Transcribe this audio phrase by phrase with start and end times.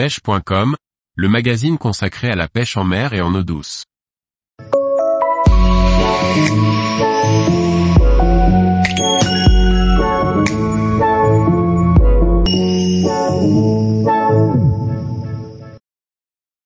[0.00, 0.76] pêche.com,
[1.14, 3.84] le magazine consacré à la pêche en mer et en eau douce.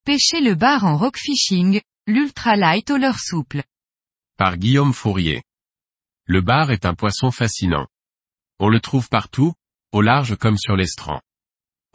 [0.04, 3.64] Pêcher le bar en rock fishing, l'ultra light au leurre souple.
[4.38, 5.42] Par Guillaume Fourier.
[6.26, 7.88] Le bar est un poisson fascinant.
[8.60, 9.54] On le trouve partout,
[9.90, 11.20] au large comme sur l'estran.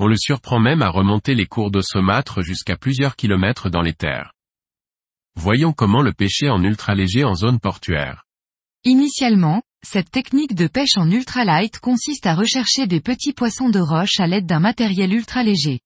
[0.01, 3.93] On le surprend même à remonter les cours d'eau saumâtre jusqu'à plusieurs kilomètres dans les
[3.93, 4.31] terres.
[5.35, 8.23] Voyons comment le pêcher en ultra léger en zone portuaire.
[8.85, 14.19] Initialement, cette technique de pêche en ultralight consiste à rechercher des petits poissons de roche
[14.19, 15.81] à l'aide d'un matériel ultra léger.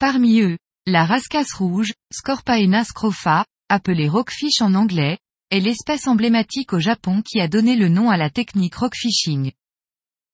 [0.00, 5.18] Parmi eux, la rascasse rouge, Scorpaena scrofa, appelée rockfish en anglais,
[5.50, 9.52] est l'espèce emblématique au Japon qui a donné le nom à la technique rockfishing.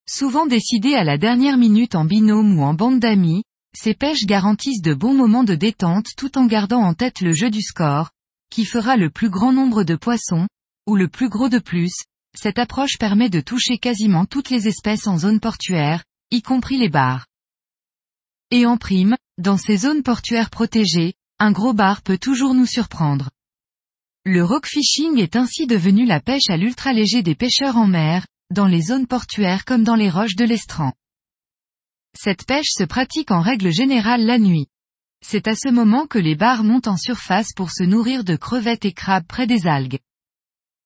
[0.08, 3.42] Souvent décidées à la dernière minute en binôme ou en bande d'amis,
[3.76, 7.50] ces pêches garantissent de bons moments de détente tout en gardant en tête le jeu
[7.50, 8.10] du score,
[8.50, 10.46] qui fera le plus grand nombre de poissons,
[10.86, 11.92] ou le plus gros de plus,
[12.38, 16.88] cette approche permet de toucher quasiment toutes les espèces en zone portuaire, y compris les
[16.88, 17.26] bars.
[18.52, 23.30] Et en prime, dans ces zones portuaires protégées, un gros bar peut toujours nous surprendre.
[24.24, 28.66] Le rockfishing est ainsi devenu la pêche à l'ultra léger des pêcheurs en mer, dans
[28.66, 30.92] les zones portuaires comme dans les roches de l'estran.
[32.16, 34.68] Cette pêche se pratique en règle générale la nuit.
[35.24, 38.84] C'est à ce moment que les bars montent en surface pour se nourrir de crevettes
[38.84, 39.98] et crabes près des algues.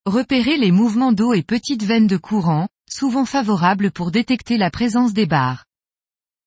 [0.06, 5.12] Repérer les mouvements d'eau et petites veines de courant, souvent favorables pour détecter la présence
[5.12, 5.66] des bars.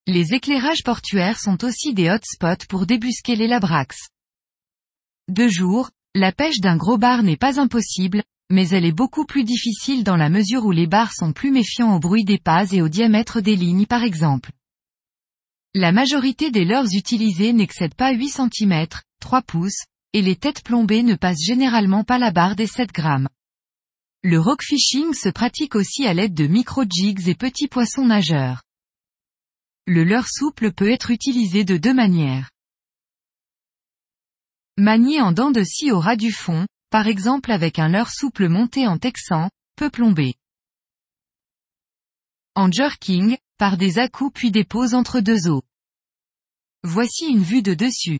[0.08, 4.10] Les éclairages portuaires sont aussi des hotspots pour débusquer les labrax.
[5.30, 9.44] De jour, la pêche d'un gros bar n'est pas impossible, mais elle est beaucoup plus
[9.44, 12.82] difficile dans la mesure où les bars sont plus méfiants au bruit des pas et
[12.82, 14.52] au diamètre des lignes par exemple.
[15.74, 18.88] La majorité des leurres utilisées n'excèdent pas 8 cm,
[19.20, 23.28] 3 pouces, et les têtes plombées ne passent généralement pas la barre des 7 grammes.
[24.22, 28.62] Le rockfishing se pratique aussi à l'aide de micro-jigs et petits poissons nageurs.
[29.86, 32.50] Le leurre souple peut être utilisé de deux manières.
[34.78, 38.48] Manié en dents de scie au ras du fond, par exemple avec un leurre souple
[38.50, 40.36] monté en texan, peu plombé.
[42.54, 45.64] En jerking, par des à-coups puis des pauses entre deux os.
[46.84, 48.20] Voici une vue de dessus.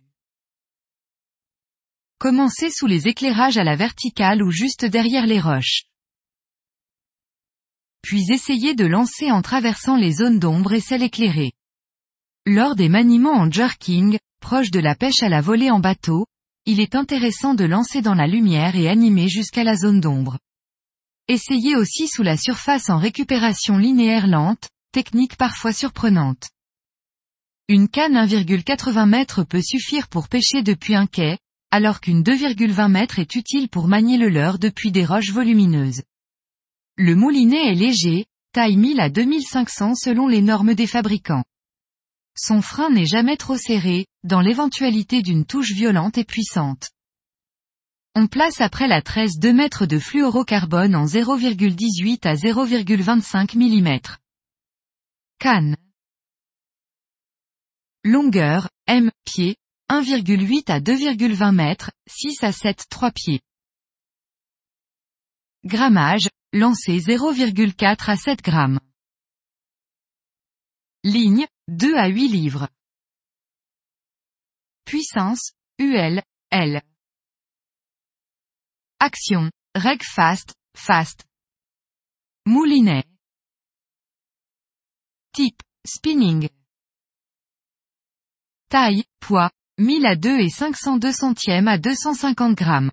[2.18, 5.84] Commencez sous les éclairages à la verticale ou juste derrière les roches.
[8.02, 11.54] Puis essayez de lancer en traversant les zones d'ombre et celles éclairées.
[12.48, 16.26] Lors des maniements en jerking, proche de la pêche à la volée en bateau,
[16.66, 20.38] il est intéressant de lancer dans la lumière et animer jusqu'à la zone d'ombre.
[21.28, 26.50] Essayez aussi sous la surface en récupération linéaire lente, technique parfois surprenante.
[27.68, 31.38] Une canne 1,80 m peut suffire pour pêcher depuis un quai,
[31.72, 36.04] alors qu'une 2,20 m est utile pour manier le leurre depuis des roches volumineuses.
[36.98, 41.44] Le moulinet est léger, taille 1000 à 2500 selon les normes des fabricants.
[42.36, 46.90] Son frein n'est jamais trop serré, dans l'éventualité d'une touche violente et puissante.
[48.16, 54.00] On place après la tresse 2 mètres de fluorocarbone en 0,18 à 0,25 mm.
[55.40, 55.76] Canne.
[58.04, 59.56] Longueur, M, pied,
[59.90, 63.42] 1,8 à 2,20 mètres, 6 à 7, 3 pieds.
[65.66, 68.80] Grammage, lancé 0,4 à 7 grammes.
[71.04, 72.68] Ligne, 2 à 8 livres.
[74.86, 76.82] Puissance, UL, L.
[79.00, 81.24] Action, reg fast, fast.
[82.46, 83.06] Moulinet.
[85.34, 86.50] Type, spinning.
[88.70, 92.92] Taille, poids, 1000 à 2 et 502 centièmes à 250 grammes.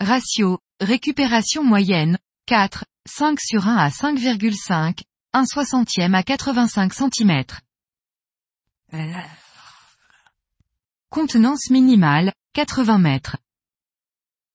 [0.00, 5.02] Ratio, récupération moyenne, 4, 5 sur 1 à 5,5,
[5.32, 7.44] 1 soixantième à 85 cm.
[11.08, 13.36] Contenance minimale, 80 mètres.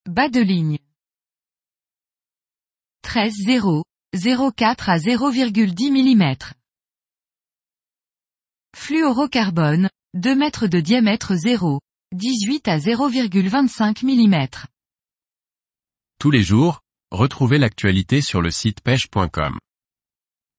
[0.05, 0.77] Bas de ligne.
[3.03, 3.83] 13 0,
[4.15, 6.35] 0,4 à 0,10 mm.
[8.75, 11.79] Fluorocarbone, 2 mètres de diamètre 0,
[12.11, 14.47] 18 à 0,25 mm.
[16.19, 16.81] Tous les jours,
[17.11, 19.57] retrouvez l'actualité sur le site pêche.com.